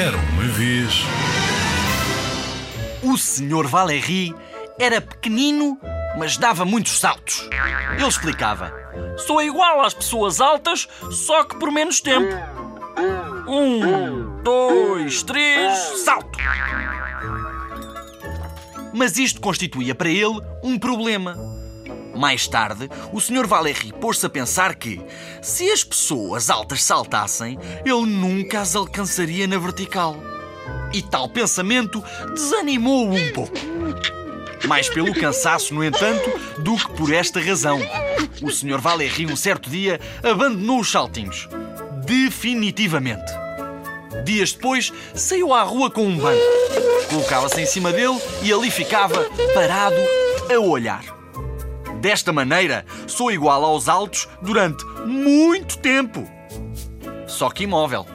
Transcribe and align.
Era 0.00 0.16
uma 0.16 0.44
vez. 0.44 1.02
O 3.02 3.18
Sr. 3.18 3.66
Valéry 3.66 4.34
era 4.78 4.98
pequenino, 4.98 5.78
mas 6.16 6.38
dava 6.38 6.64
muitos 6.64 6.98
saltos. 6.98 7.46
Ele 7.98 8.08
explicava: 8.08 8.72
Sou 9.18 9.42
igual 9.42 9.82
às 9.82 9.92
pessoas 9.92 10.40
altas, 10.40 10.88
só 11.10 11.44
que 11.44 11.54
por 11.58 11.70
menos 11.70 12.00
tempo. 12.00 12.34
Um, 13.46 14.42
dois, 14.42 15.22
três, 15.22 15.76
salto! 16.02 16.38
Mas 18.94 19.18
isto 19.18 19.38
constituía 19.38 19.94
para 19.94 20.08
ele 20.08 20.40
um 20.62 20.78
problema. 20.78 21.36
Mais 22.20 22.46
tarde, 22.46 22.86
o 23.14 23.18
Sr. 23.18 23.46
Valéry 23.46 23.94
pôs-se 23.98 24.26
a 24.26 24.28
pensar 24.28 24.74
que, 24.74 25.00
se 25.40 25.70
as 25.70 25.82
pessoas 25.82 26.50
altas 26.50 26.82
saltassem, 26.82 27.58
ele 27.82 28.04
nunca 28.04 28.60
as 28.60 28.76
alcançaria 28.76 29.46
na 29.46 29.56
vertical. 29.56 30.18
E 30.92 31.00
tal 31.00 31.30
pensamento 31.30 32.04
desanimou-o 32.34 33.14
um 33.14 33.32
pouco. 33.32 33.56
Mais 34.68 34.86
pelo 34.90 35.14
cansaço, 35.14 35.72
no 35.74 35.82
entanto, 35.82 36.28
do 36.60 36.76
que 36.76 36.92
por 36.92 37.10
esta 37.10 37.40
razão. 37.40 37.80
O 38.42 38.50
Sr. 38.50 38.78
Valéry, 38.78 39.24
um 39.24 39.34
certo 39.34 39.70
dia, 39.70 39.98
abandonou 40.22 40.80
os 40.80 40.90
saltinhos. 40.90 41.48
Definitivamente. 42.04 43.32
Dias 44.26 44.52
depois, 44.52 44.92
saiu 45.14 45.54
à 45.54 45.62
rua 45.62 45.90
com 45.90 46.04
um 46.04 46.18
banco. 46.18 46.42
Colocava-se 47.08 47.62
em 47.62 47.66
cima 47.66 47.90
dele 47.90 48.20
e 48.42 48.52
ali 48.52 48.70
ficava, 48.70 49.24
parado, 49.54 49.96
a 50.54 50.58
olhar. 50.58 51.19
Desta 52.00 52.32
maneira, 52.32 52.86
sou 53.06 53.30
igual 53.30 53.62
aos 53.62 53.86
altos 53.86 54.26
durante 54.40 54.82
muito 55.04 55.78
tempo. 55.78 56.26
Só 57.28 57.50
que 57.50 57.64
imóvel. 57.64 58.06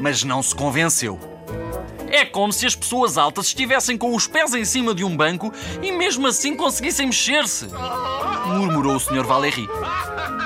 Mas 0.00 0.24
não 0.24 0.42
se 0.42 0.52
convenceu. 0.52 1.18
É 2.08 2.24
como 2.24 2.52
se 2.52 2.66
as 2.66 2.74
pessoas 2.74 3.16
altas 3.16 3.46
estivessem 3.46 3.96
com 3.96 4.14
os 4.14 4.26
pés 4.26 4.52
em 4.52 4.64
cima 4.64 4.94
de 4.94 5.04
um 5.04 5.16
banco 5.16 5.52
e 5.80 5.92
mesmo 5.92 6.26
assim 6.26 6.56
conseguissem 6.56 7.06
mexer-se. 7.06 7.68
Murmurou 8.46 8.96
o 8.96 9.00
Sr. 9.00 9.24
Valéry, 9.24 9.66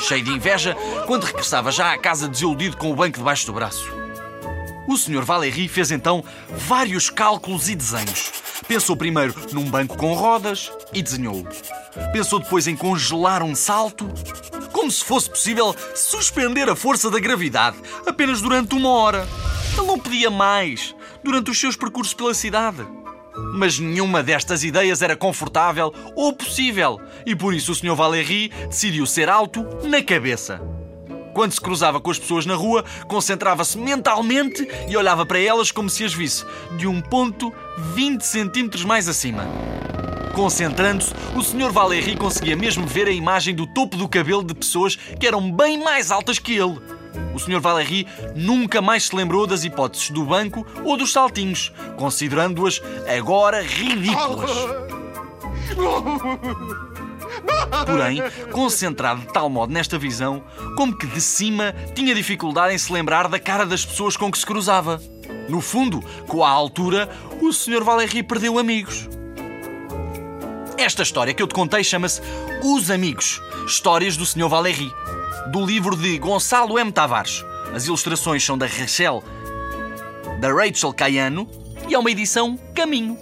cheio 0.00 0.24
de 0.24 0.32
inveja, 0.32 0.74
quando 1.06 1.24
regressava 1.24 1.70
já 1.70 1.92
à 1.92 1.98
casa 1.98 2.26
desiludido 2.26 2.78
com 2.78 2.90
o 2.90 2.96
banco 2.96 3.18
debaixo 3.18 3.46
do 3.46 3.52
braço. 3.52 4.01
O 4.86 4.96
Sr. 4.96 5.24
Valéry 5.24 5.68
fez 5.68 5.90
então 5.90 6.24
vários 6.48 7.08
cálculos 7.08 7.68
e 7.68 7.74
desenhos. 7.74 8.32
Pensou 8.66 8.96
primeiro 8.96 9.34
num 9.52 9.64
banco 9.64 9.96
com 9.96 10.14
rodas 10.14 10.70
e 10.92 11.02
desenhou-o. 11.02 11.46
Pensou 12.12 12.40
depois 12.40 12.66
em 12.66 12.76
congelar 12.76 13.42
um 13.42 13.54
salto, 13.54 14.08
como 14.72 14.90
se 14.90 15.04
fosse 15.04 15.30
possível 15.30 15.74
suspender 15.94 16.68
a 16.68 16.76
força 16.76 17.10
da 17.10 17.20
gravidade 17.20 17.76
apenas 18.06 18.40
durante 18.40 18.74
uma 18.74 18.88
hora. 18.88 19.26
Ele 19.76 19.86
não 19.86 19.98
pedia 19.98 20.30
mais 20.30 20.94
durante 21.22 21.50
os 21.50 21.58
seus 21.58 21.76
percursos 21.76 22.14
pela 22.14 22.34
cidade. 22.34 22.84
Mas 23.54 23.78
nenhuma 23.78 24.22
destas 24.22 24.62
ideias 24.62 25.00
era 25.00 25.16
confortável 25.16 25.92
ou 26.14 26.32
possível, 26.34 27.00
e 27.24 27.34
por 27.34 27.54
isso 27.54 27.72
o 27.72 27.74
Sr. 27.74 27.94
Valéry 27.94 28.50
decidiu 28.68 29.06
ser 29.06 29.28
alto 29.28 29.64
na 29.84 30.02
cabeça. 30.02 30.60
Quando 31.32 31.52
se 31.52 31.60
cruzava 31.60 32.00
com 32.00 32.10
as 32.10 32.18
pessoas 32.18 32.44
na 32.44 32.54
rua, 32.54 32.84
concentrava-se 33.08 33.78
mentalmente 33.78 34.68
e 34.88 34.96
olhava 34.96 35.24
para 35.24 35.38
elas 35.38 35.70
como 35.70 35.88
se 35.88 36.04
as 36.04 36.12
visse 36.12 36.44
de 36.76 36.86
um 36.86 37.00
ponto 37.00 37.52
20 37.94 38.22
centímetros 38.22 38.84
mais 38.84 39.08
acima. 39.08 39.46
Concentrando-se, 40.34 41.12
o 41.36 41.42
Sr. 41.42 41.70
Valéry 41.70 42.16
conseguia 42.16 42.56
mesmo 42.56 42.86
ver 42.86 43.06
a 43.06 43.12
imagem 43.12 43.54
do 43.54 43.66
topo 43.66 43.96
do 43.96 44.08
cabelo 44.08 44.42
de 44.42 44.54
pessoas 44.54 44.96
que 44.96 45.26
eram 45.26 45.50
bem 45.50 45.82
mais 45.82 46.10
altas 46.10 46.38
que 46.38 46.52
ele. 46.56 46.78
O 47.34 47.38
Sr. 47.38 47.60
Valéry 47.60 48.06
nunca 48.34 48.80
mais 48.80 49.04
se 49.04 49.16
lembrou 49.16 49.46
das 49.46 49.64
hipóteses 49.64 50.10
do 50.10 50.24
banco 50.24 50.66
ou 50.84 50.96
dos 50.96 51.12
saltinhos, 51.12 51.72
considerando-as 51.96 52.80
agora 53.06 53.62
ridículas. 53.62 54.50
Porém, 57.86 58.22
concentrado 58.50 59.22
de 59.22 59.32
tal 59.32 59.48
modo 59.48 59.72
nesta 59.72 59.98
visão, 59.98 60.44
como 60.76 60.96
que 60.96 61.06
de 61.06 61.20
cima 61.20 61.74
tinha 61.94 62.14
dificuldade 62.14 62.74
em 62.74 62.78
se 62.78 62.92
lembrar 62.92 63.28
da 63.28 63.38
cara 63.38 63.64
das 63.64 63.84
pessoas 63.84 64.16
com 64.16 64.30
que 64.30 64.38
se 64.38 64.46
cruzava. 64.46 65.00
No 65.48 65.60
fundo, 65.60 66.02
com 66.28 66.44
a 66.44 66.50
altura, 66.50 67.08
o 67.40 67.52
Sr. 67.52 67.82
Valéry 67.82 68.22
perdeu 68.22 68.58
amigos. 68.58 69.08
Esta 70.76 71.02
história 71.02 71.32
que 71.32 71.42
eu 71.42 71.46
te 71.46 71.54
contei 71.54 71.82
chama-se 71.84 72.20
Os 72.62 72.90
Amigos 72.90 73.40
Histórias 73.66 74.16
do 74.16 74.26
Sr. 74.26 74.48
Valéry, 74.48 74.90
do 75.50 75.64
livro 75.64 75.96
de 75.96 76.18
Gonçalo 76.18 76.78
M. 76.78 76.90
Tavares. 76.92 77.44
As 77.74 77.86
ilustrações 77.86 78.44
são 78.44 78.58
da 78.58 78.66
Rachel, 78.66 79.22
da 80.40 80.52
Rachel 80.52 80.92
Caiano 80.92 81.48
e 81.88 81.94
é 81.94 81.98
uma 81.98 82.10
edição 82.10 82.58
Caminho. 82.74 83.16